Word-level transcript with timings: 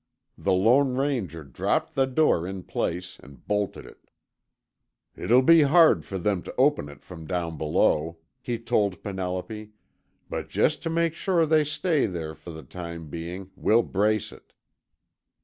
The 0.35 0.51
Lone 0.51 0.95
Ranger 0.95 1.43
dropped 1.43 1.93
the 1.93 2.07
door 2.07 2.47
in 2.47 2.63
place 2.63 3.19
and 3.21 3.45
bolted 3.47 3.85
it. 3.85 4.09
"It'll 5.15 5.43
be 5.43 5.61
hard 5.61 6.05
for 6.05 6.17
them 6.17 6.41
to 6.41 6.55
open 6.57 6.89
it 6.89 7.03
from 7.03 7.27
down 7.27 7.55
below," 7.55 8.17
he 8.41 8.57
told 8.57 9.03
Penelope, 9.03 9.69
"but 10.27 10.49
just 10.49 10.81
to 10.81 10.89
make 10.89 11.13
sure 11.13 11.45
they 11.45 11.63
stay 11.63 12.07
there 12.07 12.33
for 12.33 12.49
the 12.49 12.63
time 12.63 13.11
being, 13.11 13.51
we'll 13.55 13.83
brace 13.83 14.31
it." 14.31 14.53